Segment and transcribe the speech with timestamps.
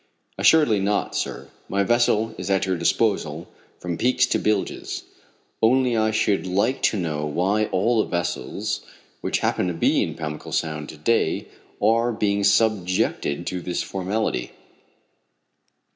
[0.39, 1.49] "Assuredly not, sir.
[1.69, 5.03] My vessel is at your disposal from peaks to bilges.
[5.61, 8.81] Only I should like to know why all the vessels
[9.21, 14.53] which happen to be in Pamlico Sound to day are being subjected to this formality."